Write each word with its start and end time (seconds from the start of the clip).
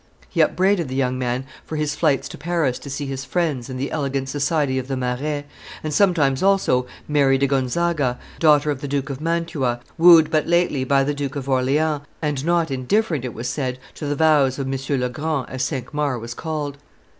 He 0.29 0.41
upbraided 0.41 0.87
the 0.87 0.95
young 0.95 1.19
man 1.19 1.45
for 1.63 1.75
his 1.75 1.93
flights 1.95 2.27
to 2.29 2.37
Paris 2.39 2.79
to 2.79 2.89
see 2.89 3.05
his 3.05 3.23
friends 3.23 3.69
and 3.69 3.79
the 3.79 3.91
elegant 3.91 4.29
society 4.29 4.79
of 4.79 4.87
the 4.87 4.97
Marais, 4.97 5.45
and 5.83 5.93
sometimes 5.93 6.41
also 6.41 6.87
Mary 7.07 7.37
di 7.37 7.45
Gonzaga, 7.45 8.17
daughter 8.39 8.71
of 8.71 8.81
the 8.81 8.87
Duke 8.87 9.11
of 9.11 9.21
Mantua, 9.21 9.79
wooed 9.99 10.31
but 10.31 10.47
lately 10.47 10.83
by 10.83 11.03
the 11.03 11.13
Duke 11.13 11.35
of 11.35 11.47
Orleans, 11.47 12.01
and 12.19 12.43
not 12.43 12.71
indifferent, 12.71 13.23
it 13.25 13.35
was 13.35 13.47
said, 13.47 13.77
to 13.93 14.07
the 14.07 14.15
vows 14.15 14.57
of 14.57 14.65
M. 14.65 14.99
Le 14.99 15.07
Grand, 15.09 15.47
as 15.51 15.61
Cinq 15.61 15.93
Mars 15.93 16.19
was 16.19 16.33
called. 16.33 16.79